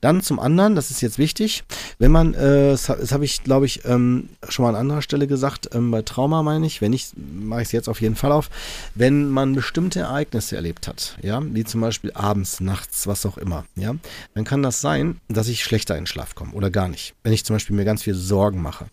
[0.00, 1.64] Dann zum anderen, das ist jetzt wichtig,
[1.98, 5.26] wenn man, äh, das, das habe ich, glaube ich, ähm, schon mal an anderer Stelle
[5.26, 8.32] gesagt, ähm, bei Trauma meine ich, wenn ich, mache ich es jetzt auf jeden Fall
[8.32, 8.50] auf,
[8.94, 13.64] wenn man bestimmte Ereignisse erlebt hat, ja, wie zum Beispiel abends, nachts, was auch immer,
[13.76, 13.94] ja,
[14.34, 17.14] dann kann das sein, dass ich schlechter in Schlaf komme oder gar nicht.
[17.22, 18.86] Wenn ich zum Beispiel mir ganz viel Sorgen mache,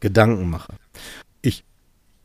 [0.00, 0.74] Gedanken mache.
[1.40, 1.64] Ich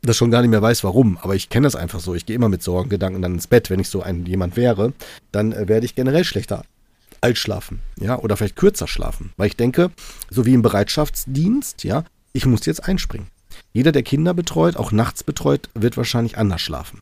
[0.04, 2.14] das schon gar nicht mehr weiß, warum, aber ich kenne das einfach so.
[2.14, 4.94] Ich gehe immer mit Sorgen, Gedanken dann ins Bett, wenn ich so ein jemand wäre,
[5.32, 6.64] dann äh, werde ich generell schlechter
[7.22, 9.92] altschlafen, ja, oder vielleicht kürzer schlafen, weil ich denke,
[10.30, 13.28] so wie im Bereitschaftsdienst, ja, ich muss jetzt einspringen.
[13.72, 17.00] Jeder, der Kinder betreut, auch nachts betreut, wird wahrscheinlich anders schlafen.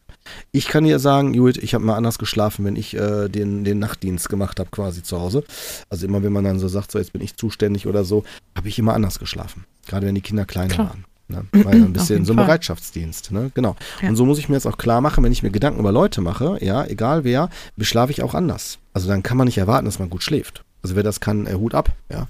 [0.51, 3.79] Ich kann dir sagen, Judith, ich habe mal anders geschlafen, wenn ich äh, den, den
[3.79, 5.43] Nachtdienst gemacht habe, quasi zu Hause.
[5.89, 8.23] Also immer, wenn man dann so sagt, so jetzt bin ich zuständig oder so,
[8.55, 9.65] habe ich immer anders geschlafen.
[9.87, 10.89] Gerade wenn die Kinder kleiner Klar.
[10.89, 11.05] waren.
[11.31, 11.45] Ne?
[11.51, 13.51] Weil ein bisschen so ein Bereitschaftsdienst, ne?
[13.53, 13.75] Genau.
[14.01, 14.09] Ja.
[14.09, 16.21] Und so muss ich mir jetzt auch klar machen, wenn ich mir Gedanken über Leute
[16.21, 18.79] mache, ja, egal wer, beschlafe ich auch anders.
[18.93, 20.63] Also dann kann man nicht erwarten, dass man gut schläft.
[20.83, 22.27] Also wer das kann, äh, Hut ab, ja.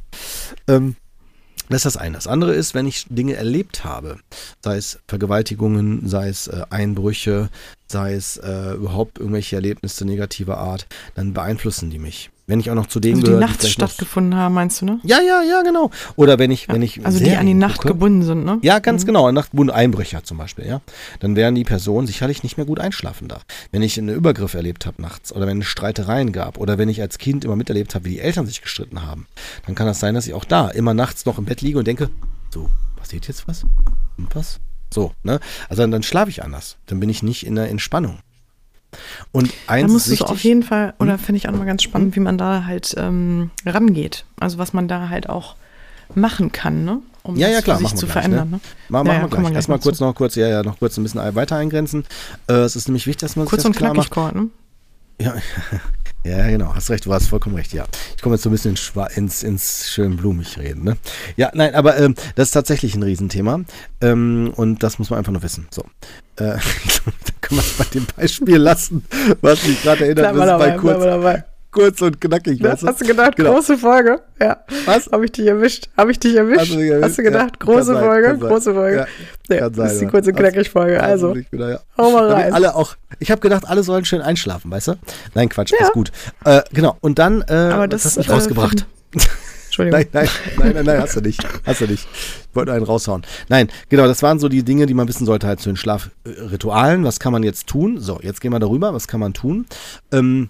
[0.67, 0.95] Ähm,
[1.69, 2.15] das ist das eine.
[2.15, 4.17] Das andere ist, wenn ich Dinge erlebt habe,
[4.61, 7.49] sei es Vergewaltigungen, sei es äh, Einbrüche,
[7.87, 10.85] sei es äh, überhaupt irgendwelche Erlebnisse negativer Art,
[11.15, 12.29] dann beeinflussen die mich.
[12.51, 14.85] Wenn ich auch noch zu denen also die gehöre, nachts die stattgefunden haben, meinst du,
[14.85, 14.99] ne?
[15.03, 15.89] Ja, ja, ja, genau.
[16.17, 16.73] Oder wenn ich, ja.
[16.73, 18.59] wenn ich also die an die Nacht gucke, gebunden sind, ne?
[18.61, 19.05] Ja, ganz mhm.
[19.05, 20.81] genau, an Nachtgebunden Einbrecher zum Beispiel, ja.
[21.21, 23.39] Dann werden die Personen sicherlich nicht mehr gut einschlafen da.
[23.71, 26.99] Wenn ich einen Übergriff erlebt habe nachts oder wenn es Streitereien gab oder wenn ich
[27.01, 29.27] als Kind immer miterlebt habe, wie die Eltern sich gestritten haben,
[29.65, 31.87] dann kann das sein, dass ich auch da immer nachts noch im Bett liege und
[31.87, 32.09] denke,
[32.53, 33.63] so, passiert jetzt was?
[34.17, 34.59] Und was?
[34.93, 35.39] So, ne?
[35.69, 36.75] Also dann, dann schlafe ich anders.
[36.87, 38.19] Dann bin ich nicht in der Entspannung.
[39.31, 41.19] Und eins da musst du auf jeden Fall, oder hm?
[41.19, 44.25] finde ich auch nochmal ganz spannend, wie man da halt ähm, rangeht.
[44.39, 45.55] Also was man da halt auch
[46.15, 46.99] machen kann, ne?
[47.23, 48.49] Um ja, ja, klar, sich zu gleich, verändern.
[48.49, 48.55] Ne?
[48.55, 48.61] Ne?
[48.89, 49.53] Machen, ja, machen wir gleich.
[49.53, 52.05] Erstmal kurz noch kurz, ja, ja, noch kurz ein bisschen weiter eingrenzen.
[52.47, 54.15] Äh, es ist nämlich wichtig, dass man kurz sich und das klar knackig, macht.
[54.15, 54.51] Gordon.
[55.19, 55.35] Ja,
[56.23, 57.85] ja, genau, hast recht, du hast vollkommen recht, ja.
[58.15, 58.77] Ich komme jetzt so ein bisschen
[59.15, 60.97] ins, ins schön blumig reden, ne?
[61.35, 63.61] Ja, nein, aber ähm, das ist tatsächlich ein Riesenthema
[64.01, 65.67] ähm, und das muss man einfach nur wissen.
[65.71, 65.81] So,
[66.35, 66.57] äh, da
[67.41, 69.05] können wir es bei dem Beispiel lassen,
[69.41, 71.50] was mich gerade erinnert, Bleib mal dabei, kurz, bleib mal dabei.
[71.71, 72.59] Kurz und knackig.
[72.59, 72.87] Ja, weißt du?
[72.87, 73.53] hast du gedacht, Genau.
[73.53, 74.19] große Folge?
[74.39, 74.57] Ja.
[74.85, 75.07] Was?
[75.11, 75.89] Habe ich dich erwischt?
[75.97, 76.59] Habe ich dich erwischt?
[76.61, 77.03] Hast du erwischt?
[77.03, 78.37] Hast du gedacht, Ja, große sein, Folge?
[78.37, 79.07] Große Folge.
[79.49, 81.01] Ja, sein, das ist die kurze knackig Folge.
[81.01, 81.79] Also, Wieder, ja.
[81.97, 82.53] hau mal rein.
[82.53, 82.95] alle auch.
[83.19, 84.93] Ich habe gedacht, alle sollen schön einschlafen, weißt du?
[85.33, 85.87] Nein, Quatsch, Ja.
[85.87, 86.11] ist gut.
[86.45, 86.97] Äh, genau.
[87.01, 88.85] Und dann, äh, Aber das hast du nicht äh, rausgebracht.
[89.65, 89.99] Entschuldigung.
[90.01, 91.41] Nein, nein, nein, nein, nein, hast du nicht.
[91.65, 92.05] Hast du nicht.
[92.13, 93.21] Ich wollte einen raushauen.
[93.47, 97.05] Nein, genau, das waren so die Dinge, die man wissen sollte halt zu den Schlafritualen.
[97.05, 97.97] Was kann man jetzt tun?
[97.99, 98.93] So, jetzt gehen wir darüber.
[98.93, 99.65] Was kann man tun?
[100.11, 100.49] Ähm,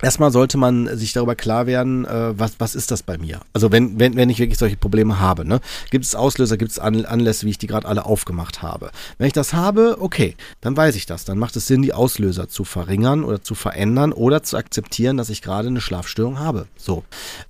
[0.00, 3.40] Erstmal sollte man sich darüber klar werden, äh, was, was ist das bei mir?
[3.52, 5.60] Also wenn, wenn, wenn ich wirklich solche Probleme habe, ne?
[5.90, 8.90] Gibt es Auslöser, gibt es An Anlässe, wie ich die gerade alle aufgemacht habe?
[9.18, 11.24] Wenn ich das habe, okay, dann weiß ich das.
[11.24, 15.30] Dann macht es Sinn, die Auslöser zu verringern oder zu verändern oder zu akzeptieren, dass
[15.30, 16.66] ich gerade eine Schlafstörung habe.
[16.76, 17.04] So.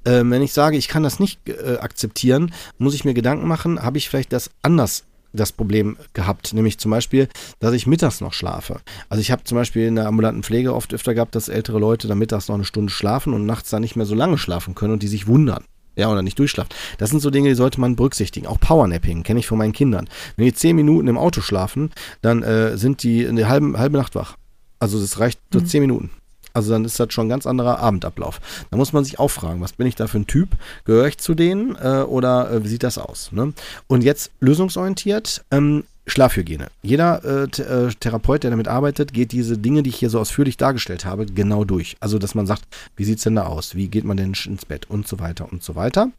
[0.05, 3.83] Ähm, wenn ich sage, ich kann das nicht äh, akzeptieren, muss ich mir Gedanken machen,
[3.83, 5.05] habe ich vielleicht das anders
[5.39, 7.29] das Problem gehabt, nämlich zum Beispiel,
[7.61, 8.81] dass ich mittags noch schlafe.
[9.09, 12.09] Also ich habe zum Beispiel in der ambulanten Pflege oft öfter gehabt, dass ältere Leute
[12.09, 14.93] dann mittags noch eine Stunde schlafen und nachts dann nicht mehr so lange schlafen können
[14.93, 15.65] und die sich wundern.
[15.97, 16.71] Ja, oder nicht durchschlafen.
[16.99, 18.47] Das sind so Dinge, die sollte man berücksichtigen.
[18.47, 20.09] Auch Powernapping kenne ich von meinen Kindern.
[20.37, 21.91] Wenn die zehn Minuten im Auto schlafen,
[22.23, 24.37] dann äh, sind die eine halbe, halbe Nacht wach.
[24.79, 25.67] Also das reicht so Mhm.
[25.67, 26.11] zehn Minuten.
[26.59, 28.41] Also dann ist das schon ein ganz anderer Abendablauf.
[28.73, 30.57] Da muss man sich auch fragen, was bin ich da für ein Typ?
[30.85, 33.31] Gehöre ich zu denen äh, oder äh, wie sieht das aus?
[33.31, 33.53] Ne?
[33.87, 36.67] Und jetzt lösungsorientiert, ähm, Schlafhygiene.
[36.83, 40.57] Jeder äh, äh, Therapeut, der damit arbeitet, geht diese Dinge, die ich hier so ausführlich
[40.57, 41.97] dargestellt habe, genau durch.
[42.01, 42.63] Also, dass man sagt,
[42.97, 43.77] wie sieht es denn da aus?
[43.77, 44.91] Wie geht man denn ins Bett?
[44.91, 46.11] Und so weiter und so weiter.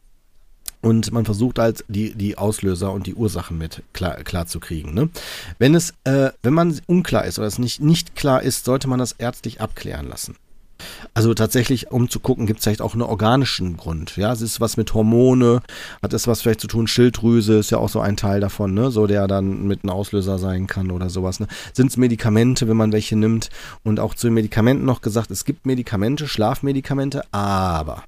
[0.82, 4.94] Und man versucht halt die, die Auslöser und die Ursachen mit klar, klar zu kriegen.
[4.94, 5.10] Ne?
[5.58, 8.98] Wenn es, äh, wenn man unklar ist oder es nicht, nicht klar ist, sollte man
[8.98, 10.36] das ärztlich abklären lassen.
[11.14, 14.16] Also tatsächlich, um zu gucken, gibt es vielleicht auch einen organischen Grund.
[14.16, 15.62] Ja, es ist was mit Hormone,
[16.02, 18.90] hat es was vielleicht zu tun, Schilddrüse ist ja auch so ein Teil davon, ne?
[18.90, 21.40] So der dann mit einem Auslöser sein kann oder sowas.
[21.40, 21.48] Ne?
[21.72, 23.50] Sind es Medikamente, wenn man welche nimmt?
[23.82, 28.04] Und auch zu den Medikamenten noch gesagt, es gibt Medikamente, Schlafmedikamente, aber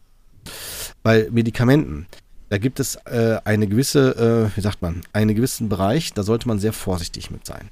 [1.03, 2.07] bei Medikamenten,
[2.53, 6.47] da gibt es äh, eine gewisse, äh, wie sagt man, einen gewissen Bereich, da sollte
[6.49, 7.71] man sehr vorsichtig mit sein.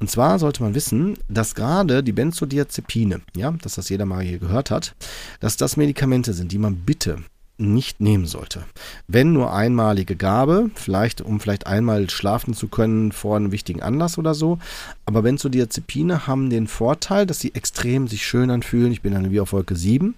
[0.00, 4.40] Und zwar sollte man wissen, dass gerade die Benzodiazepine, ja, dass das jeder mal hier
[4.40, 4.96] gehört hat,
[5.38, 7.18] dass das Medikamente sind, die man bitte
[7.58, 8.64] nicht nehmen sollte.
[9.08, 14.16] Wenn nur einmalige Gabe, vielleicht um vielleicht einmal schlafen zu können vor einem wichtigen Anlass
[14.16, 14.58] oder so.
[15.06, 18.92] Aber Benzodiazepine haben den Vorteil, dass sie extrem sich schön anfühlen.
[18.92, 20.14] Ich bin dann wie auf Wolke 7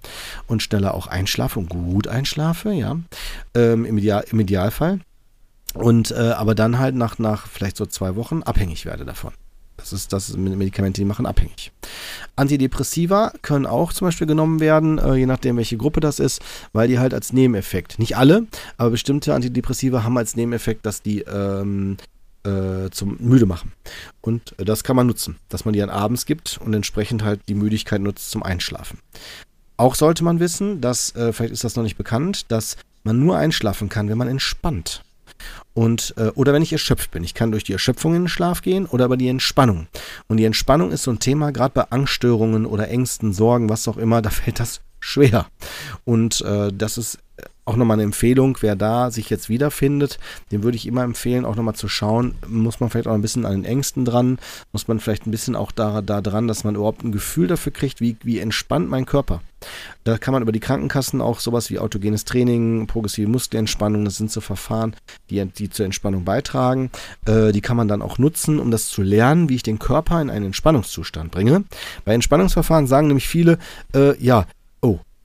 [0.47, 2.97] und schneller auch einschlafe und gut einschlafe, ja,
[3.55, 4.99] ähm, im, Ideal, im Idealfall.
[5.73, 9.31] Und äh, aber dann halt nach, nach vielleicht so zwei Wochen abhängig werde davon.
[9.81, 11.71] Das ist das Medikamente, die machen abhängig.
[12.35, 16.41] Antidepressiva können auch zum Beispiel genommen werden, äh, je nachdem, welche Gruppe das ist,
[16.71, 21.21] weil die halt als Nebeneffekt, nicht alle, aber bestimmte Antidepressiva haben als Nebeneffekt, dass die
[21.21, 21.97] ähm,
[22.43, 23.73] äh, zum müde machen.
[24.21, 27.41] Und äh, das kann man nutzen, dass man die dann abends gibt und entsprechend halt
[27.47, 28.99] die Müdigkeit nutzt zum Einschlafen.
[29.77, 33.37] Auch sollte man wissen, dass, äh, vielleicht ist das noch nicht bekannt, dass man nur
[33.37, 35.03] einschlafen kann, wenn man entspannt.
[35.73, 37.23] Und, äh, oder wenn ich erschöpft bin.
[37.23, 39.87] Ich kann durch die Erschöpfung in den Schlaf gehen oder über die Entspannung.
[40.27, 43.97] Und die Entspannung ist so ein Thema, gerade bei Angststörungen oder Ängsten, Sorgen, was auch
[43.97, 45.47] immer, da fällt das schwer.
[46.05, 47.19] Und äh, das ist
[47.65, 50.19] auch nochmal eine Empfehlung, wer da sich jetzt wiederfindet,
[50.51, 53.45] dem würde ich immer empfehlen, auch nochmal zu schauen, muss man vielleicht auch ein bisschen
[53.45, 54.39] an den Ängsten dran,
[54.71, 57.71] muss man vielleicht ein bisschen auch da, da dran, dass man überhaupt ein Gefühl dafür
[57.71, 59.41] kriegt, wie, wie entspannt mein Körper.
[60.03, 64.31] Da kann man über die Krankenkassen auch sowas wie autogenes Training, progressive Muskelentspannung, das sind
[64.31, 64.95] so Verfahren,
[65.29, 66.89] die, die zur Entspannung beitragen.
[67.27, 70.19] Äh, die kann man dann auch nutzen, um das zu lernen, wie ich den Körper
[70.19, 71.63] in einen Entspannungszustand bringe.
[72.05, 73.59] Bei Entspannungsverfahren sagen nämlich viele,
[73.93, 74.47] äh, ja,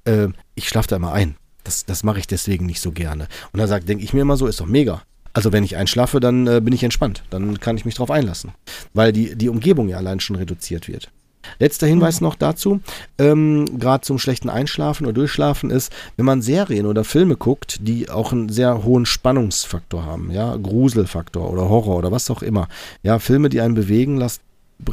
[0.07, 1.37] äh, ich schlafe da immer ein.
[1.65, 3.27] Das, das mache ich deswegen nicht so gerne.
[3.53, 5.03] Und da denke ich mir immer so, ist doch mega.
[5.33, 7.23] Also wenn ich einschlafe, dann äh, bin ich entspannt.
[7.31, 8.53] Dann kann ich mich darauf einlassen.
[8.95, 11.11] Weil die, die Umgebung ja allein schon reduziert wird.
[11.59, 12.81] Letzter Hinweis noch dazu,
[13.19, 18.11] ähm, gerade zum schlechten Einschlafen oder Durchschlafen ist, wenn man Serien oder Filme guckt, die
[18.11, 22.69] auch einen sehr hohen Spannungsfaktor haben, ja, Gruselfaktor oder Horror oder was auch immer.
[23.03, 24.41] Ja, Filme, die einen bewegen lassen,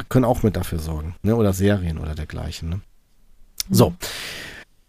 [0.09, 1.35] können auch mit dafür sorgen, ne?
[1.35, 2.69] Oder Serien oder dergleichen.
[2.69, 2.81] Ne?
[3.69, 3.93] So.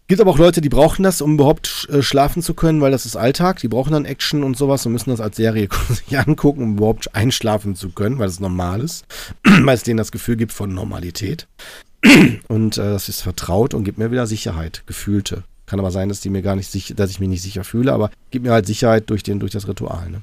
[0.07, 3.07] Gibt aber auch Leute, die brauchen das, um überhaupt äh, schlafen zu können, weil das
[3.07, 3.59] ist Alltag.
[3.61, 7.15] Die brauchen dann Action und sowas und müssen das als Serie sich angucken, um überhaupt
[7.15, 9.05] einschlafen zu können, weil es normal ist.
[9.43, 11.47] weil es denen das Gefühl gibt von Normalität.
[12.47, 16.21] Und äh, das ist vertraut und gibt mir wieder Sicherheit, gefühlte Kann aber sein, dass
[16.21, 18.67] die mir gar nicht sicher, dass ich mich nicht sicher fühle, aber gibt mir halt
[18.67, 20.11] Sicherheit durch, den, durch das Ritual.
[20.11, 20.21] Ne?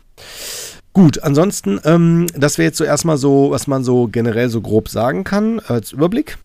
[0.92, 4.88] Gut, ansonsten, ähm, das wäre jetzt so erstmal so, was man so generell so grob
[4.88, 6.38] sagen kann, als Überblick.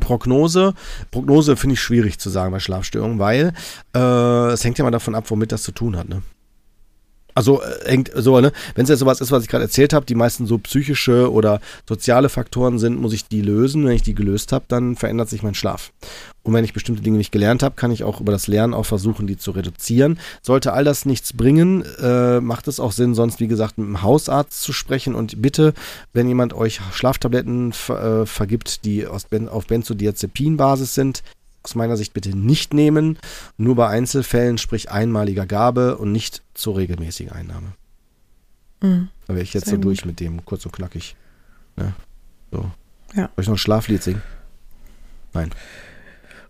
[0.00, 0.74] Prognose.
[1.10, 3.52] Prognose finde ich schwierig zu sagen bei Schlafstörungen, weil
[3.94, 6.08] äh, es hängt ja mal davon ab, womit das zu tun hat.
[6.08, 6.22] Ne?
[7.36, 8.50] Also äh, hängt so, ne?
[8.74, 11.60] Wenn es jetzt sowas ist, was ich gerade erzählt habe, die meisten so psychische oder
[11.86, 13.84] soziale Faktoren sind, muss ich die lösen.
[13.84, 15.92] Wenn ich die gelöst habe, dann verändert sich mein Schlaf.
[16.42, 18.86] Und wenn ich bestimmte Dinge nicht gelernt habe, kann ich auch über das Lernen auch
[18.86, 20.18] versuchen, die zu reduzieren.
[20.40, 24.00] Sollte all das nichts bringen, äh, macht es auch Sinn, sonst wie gesagt mit dem
[24.00, 25.14] Hausarzt zu sprechen.
[25.14, 25.74] Und bitte,
[26.14, 31.22] wenn jemand euch Schlaftabletten äh, vergibt, die aus ben auf Benzodiazepinbasis sind,
[31.66, 33.18] aus meiner Sicht bitte nicht nehmen.
[33.56, 37.72] Nur bei Einzelfällen, sprich einmaliger Gabe und nicht zur regelmäßigen Einnahme.
[38.80, 39.08] Mhm.
[39.26, 39.84] Da wäre ich jetzt Sehr so gut.
[39.84, 41.16] durch mit dem, kurz und knackig.
[41.76, 41.92] Ja,
[42.52, 42.70] so.
[43.14, 43.30] Ja.
[43.34, 44.22] Soll ich noch ein Schlaflied singen?
[45.32, 45.50] Nein.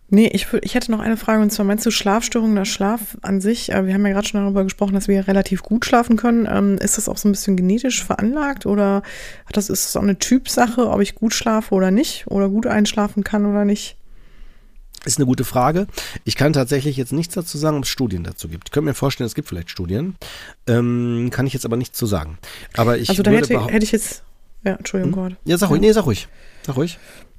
[0.08, 3.40] Nee, ich, ich hätte noch eine Frage und zwar meinst du Schlafstörungen oder Schlaf an
[3.40, 3.72] sich?
[3.72, 6.46] Äh, wir haben ja gerade schon darüber gesprochen, dass wir relativ gut schlafen können.
[6.48, 9.02] Ähm, ist das auch so ein bisschen genetisch veranlagt oder
[9.50, 13.24] das, ist das auch eine Typsache, ob ich gut schlafe oder nicht oder gut einschlafen
[13.24, 13.96] kann oder nicht?
[15.06, 15.86] Ist eine gute Frage.
[16.24, 18.68] Ich kann tatsächlich jetzt nichts dazu sagen, ob es Studien dazu gibt.
[18.68, 20.16] Ich könnte mir vorstellen, es gibt vielleicht Studien.
[20.66, 22.38] Ähm, kann ich jetzt aber nichts zu sagen.
[22.76, 24.24] Aber ich also da hätte, hätte ich jetzt.
[24.64, 25.22] Ja, Entschuldigung, hm?
[25.22, 25.38] Gott.
[25.44, 25.80] Ja, sag ruhig.
[25.80, 26.26] Nee, sag ruhig.
[26.66, 26.98] Sag ruhig.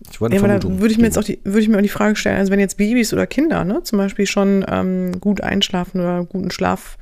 [0.09, 1.89] Ich wollte ja, da würde ich mir jetzt auch die, würde ich mir auch die
[1.89, 5.99] Frage stellen, also wenn jetzt Babys oder Kinder, ne, zum Beispiel schon ähm, gut einschlafen
[5.99, 6.97] oder guten Schlaf,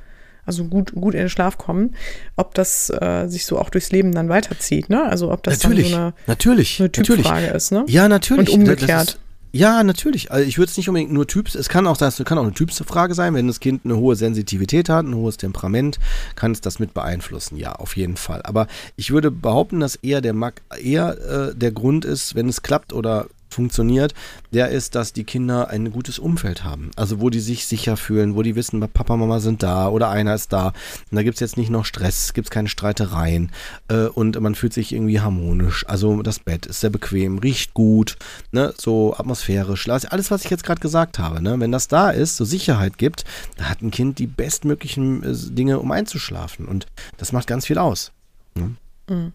[0.46, 1.94] also gut, gut in den Schlaf kommen,
[2.36, 5.04] ob das äh, sich so auch durchs Leben dann weiterzieht, ne?
[5.04, 7.54] Also ob das natürlich, dann so eine, natürlich, eine Typfrage natürlich.
[7.54, 7.84] ist, ne?
[7.86, 8.50] Ja, natürlich.
[8.50, 9.18] Und umgekehrt.
[9.56, 10.30] Ja, natürlich.
[10.30, 12.52] Also ich würde es nicht unbedingt nur Typs, es kann auch das kann auch eine
[12.52, 15.98] Typsfrage sein, wenn das Kind eine hohe Sensitivität hat, ein hohes Temperament,
[16.34, 17.56] kann es das mit beeinflussen.
[17.56, 18.42] Ja, auf jeden Fall.
[18.42, 18.66] Aber
[18.96, 20.34] ich würde behaupten, dass eher der
[20.78, 24.14] eher äh, der Grund ist, wenn es klappt oder funktioniert,
[24.52, 26.90] der ist, dass die Kinder ein gutes Umfeld haben.
[26.94, 30.34] Also wo die sich sicher fühlen, wo die wissen, Papa, Mama sind da oder einer
[30.34, 30.68] ist da.
[31.10, 33.50] Und da gibt es jetzt nicht noch Stress, gibt es keine Streitereien
[33.88, 35.84] äh, und man fühlt sich irgendwie harmonisch.
[35.88, 38.16] Also das Bett ist sehr bequem, riecht gut,
[38.52, 39.88] ne, so atmosphärisch.
[39.88, 42.98] Also alles, was ich jetzt gerade gesagt habe, ne, wenn das da ist, so Sicherheit
[42.98, 43.24] gibt,
[43.56, 46.66] da hat ein Kind die bestmöglichen äh, Dinge, um einzuschlafen.
[46.66, 48.12] Und das macht ganz viel aus.
[48.54, 48.76] Ne?
[49.08, 49.32] Mhm.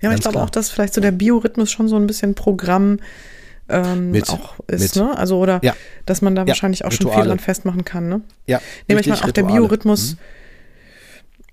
[0.00, 2.98] Ja, ich glaube auch, dass vielleicht so der Biorhythmus schon so ein bisschen Programm
[3.68, 5.04] ähm, mit, auch ist, mit.
[5.04, 5.16] ne?
[5.16, 5.74] Also oder ja.
[6.04, 7.12] dass man da ja, wahrscheinlich auch Rituale.
[7.12, 8.20] schon viel dran festmachen kann, ne?
[8.46, 8.60] Ja.
[8.88, 10.12] Nee, ich meine auch der Biorhythmus.
[10.12, 10.18] Mhm.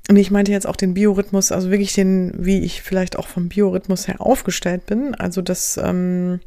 [0.10, 3.47] Und ich meinte jetzt auch den Biorhythmus, also wirklich den, wie ich vielleicht auch vom
[3.47, 5.15] Biorhythmus her aufgestellt bin.
[5.15, 6.41] Also das, ähm,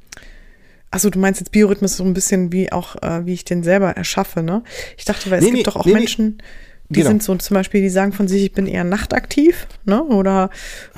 [0.90, 3.92] also du meinst jetzt Biorhythmus so ein bisschen wie auch, äh, wie ich den selber
[3.92, 4.62] erschaffe, ne?
[4.98, 6.42] Ich dachte, weil es nee, gibt doch auch nee, Menschen,
[6.90, 7.08] die genau.
[7.08, 10.04] sind so zum Beispiel, die sagen von sich, ich bin eher nachtaktiv, ne?
[10.04, 10.50] Oder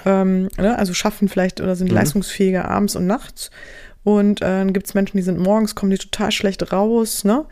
[0.04, 0.76] ähm, ne?
[0.76, 1.96] also schaffen vielleicht oder sind mhm.
[1.96, 3.50] leistungsfähiger abends und nachts.
[4.08, 7.24] Und äh, dann gibt es Menschen, die sind morgens, kommen die total schlecht raus.
[7.24, 7.44] Ne?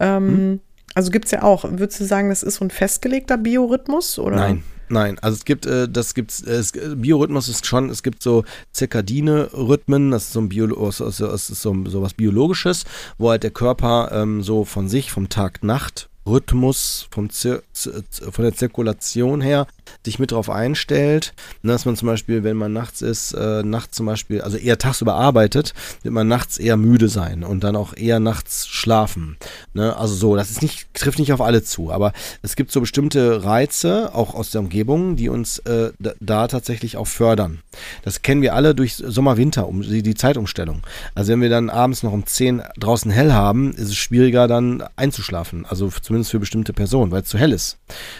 [0.00, 0.60] Ähm, hm.
[0.92, 1.62] Also gibt es ja auch.
[1.62, 4.18] Würdest du sagen, das ist so ein festgelegter Biorhythmus?
[4.18, 4.34] Oder?
[4.34, 8.24] Nein, Nein, also es gibt, äh, das gibt's, äh, es, Biorhythmus ist schon, es gibt
[8.24, 8.42] so
[8.72, 12.84] zirkadine Rhythmen, das ist so ein Bio, das ist so, so was Biologisches,
[13.16, 18.54] wo halt der Körper ähm, so von sich, vom Tag-Nacht Rhythmus vom Zir von der
[18.54, 19.66] Zirkulation her
[20.04, 23.96] sich mit darauf einstellt, ne, dass man zum Beispiel, wenn man nachts ist, äh, nachts
[23.96, 27.96] zum Beispiel, also eher tagsüber arbeitet, wird man nachts eher müde sein und dann auch
[27.96, 29.36] eher nachts schlafen.
[29.74, 29.96] Ne?
[29.96, 32.12] Also so, das ist nicht, trifft nicht auf alle zu, aber
[32.42, 36.96] es gibt so bestimmte Reize, auch aus der Umgebung, die uns äh, da, da, tatsächlich
[36.96, 37.60] auch fördern.
[38.02, 40.82] Das kennen wir alle durch Sommer-Winter, um die, die Zeitumstellung.
[41.14, 44.84] Also wenn wir dann abends noch um 10 draußen hell haben, ist es schwieriger dann
[44.96, 45.66] einzuschlafen.
[45.66, 47.78] Also zumindest für bestimmte Personen, weil es zu hell ist.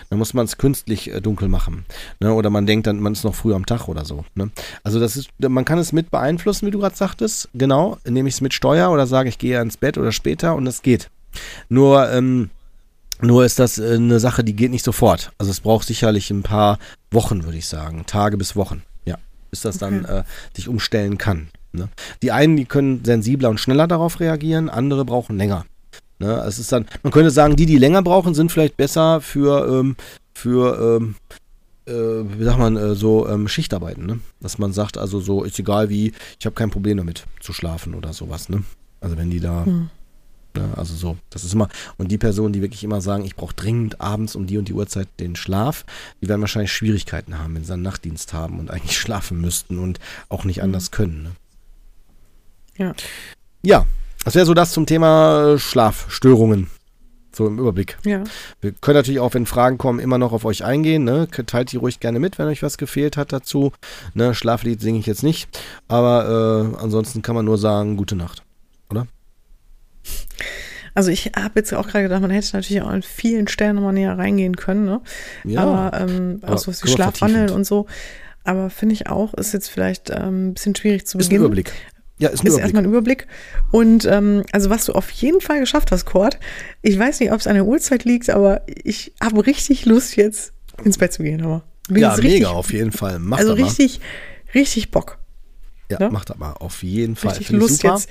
[0.08, 1.84] Dann muss man es künstlich äh, dunkel machen.
[2.20, 2.32] Ne?
[2.32, 4.24] Oder man denkt dann, man ist noch früh am Tag oder so.
[4.34, 4.50] Ne?
[4.82, 7.48] Also das ist, man kann es mit beeinflussen, wie du gerade sagtest.
[7.52, 10.66] Genau, nehme ich es mit Steuer oder sage ich gehe ins Bett oder später und
[10.66, 11.10] es geht.
[11.68, 12.50] Nur, ähm,
[13.20, 15.32] nur ist das äh, eine Sache, die geht nicht sofort.
[15.38, 16.78] Also es braucht sicherlich ein paar
[17.10, 18.04] Wochen, würde ich sagen.
[18.06, 18.82] Tage bis Wochen.
[19.04, 19.18] Ja.
[19.50, 20.02] Bis das okay.
[20.02, 21.48] dann äh, sich umstellen kann.
[21.72, 21.88] Ne?
[22.22, 25.64] Die einen, die können sensibler und schneller darauf reagieren, andere brauchen länger.
[26.20, 26.44] Ne?
[26.46, 29.96] Es ist dann, man könnte sagen, die, die länger brauchen, sind vielleicht besser für, ähm,
[30.35, 31.14] für ähm,
[31.87, 31.92] äh,
[32.38, 34.20] wie sagt man, äh, so ähm, Schichtarbeiten, ne?
[34.40, 37.94] Dass man sagt, also so, ist egal wie, ich habe kein Problem damit zu schlafen
[37.94, 38.62] oder sowas, ne?
[39.00, 39.88] Also wenn die da, hm.
[40.54, 40.68] ne?
[40.76, 44.00] also so, das ist immer, und die Personen, die wirklich immer sagen, ich brauche dringend
[44.00, 45.87] abends um die und die Uhrzeit den Schlaf,
[46.20, 49.98] die werden wahrscheinlich Schwierigkeiten haben, wenn sie einen Nachtdienst haben und eigentlich schlafen müssten und
[50.28, 50.64] auch nicht hm.
[50.64, 51.30] anders können, ne?
[52.76, 52.94] Ja.
[53.62, 53.87] Ja,
[54.24, 56.68] das wäre so das zum Thema Schlafstörungen.
[57.33, 57.96] So im Überblick.
[58.04, 58.24] Ja.
[58.61, 61.04] Wir können natürlich auch, wenn Fragen kommen, immer noch auf euch eingehen.
[61.04, 61.28] Ne?
[61.46, 63.72] Teilt die ruhig gerne mit, wenn euch was gefehlt hat dazu.
[64.14, 64.35] Ne?
[64.35, 65.48] Schlaflied singe ich jetzt nicht.
[65.87, 68.42] Aber äh, ansonsten kann man nur sagen, gute Nacht.
[68.90, 69.06] Oder?
[70.94, 73.92] Also ich habe jetzt auch gerade gedacht, man hätte natürlich auch an vielen Stellen nochmal
[73.92, 75.00] näher reingehen können, ne?
[75.44, 77.87] Ja, aber ähm, auch so was wie Schlafwandeln und so.
[78.42, 81.44] Aber finde ich auch, ist jetzt vielleicht ähm, ein bisschen schwierig zu ist ein beginnen.
[81.44, 81.72] Überblick.
[82.20, 82.62] Ja, ist ein Ist Überblick.
[82.62, 83.26] erstmal ein Überblick.
[83.72, 86.38] Und ähm, also was du auf jeden Fall geschafft hast, Cord,
[86.83, 90.52] ich weiß nicht, ob es an der Uhrzeit liegt, aber ich habe richtig Lust, jetzt
[90.85, 91.42] ins Bett zu gehen.
[91.42, 93.18] Aber Ja, mega richtig, auf jeden Fall.
[93.18, 93.66] Mach Also das mal.
[93.66, 94.00] richtig,
[94.54, 95.18] richtig Bock.
[95.90, 96.11] Ja, ne?
[96.12, 96.52] mach das mal.
[96.52, 97.30] Auf jeden Fall.
[97.30, 97.94] Richtig Finde ich Lust super.
[97.94, 98.09] jetzt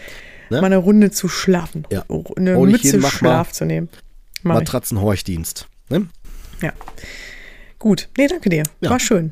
[0.52, 0.62] Ne?
[0.62, 1.86] mal eine Runde zu schlafen.
[1.92, 2.04] Ja.
[2.36, 3.12] Eine Hol Mütze mal.
[3.12, 3.88] Schlaf zu nehmen.
[4.42, 4.56] Mach.
[4.56, 5.68] Matratzenhorchdienst.
[5.90, 6.08] Ne?
[6.64, 6.74] Ja.
[7.78, 8.10] Gut.
[8.18, 8.64] Nee, danke dir.
[8.82, 8.90] Ja.
[8.90, 9.30] War schön.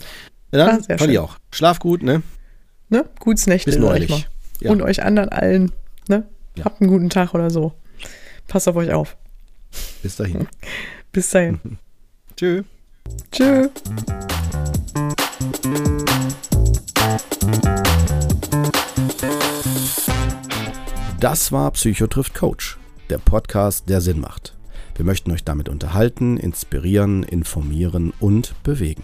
[0.52, 1.26] Ja, War dann sehr fand ich schön.
[1.26, 1.38] auch.
[1.52, 2.22] Schlaf gut, ne?
[2.90, 3.06] Ne?
[3.20, 3.72] Gutes Nächte.
[3.72, 4.28] Bis neulich.
[4.60, 4.72] Ja.
[4.72, 5.72] Und euch anderen allen.
[6.08, 6.28] Ne?
[6.56, 6.65] Ja.
[6.65, 7.74] Habt einen guten Tag oder so.
[8.48, 9.17] Passt auf euch auf.
[10.02, 10.48] Bis dahin.
[11.12, 11.60] Bis dahin.
[12.36, 12.63] Tschö.
[13.32, 13.70] Tschö.
[21.20, 22.78] Das war Psycho trifft Coach,
[23.10, 24.54] der Podcast, der Sinn macht.
[24.96, 29.04] Wir möchten euch damit unterhalten, inspirieren, informieren und bewegen.